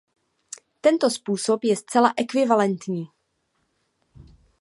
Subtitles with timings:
[0.81, 3.03] Tento způsob je zcela ekvivalentní.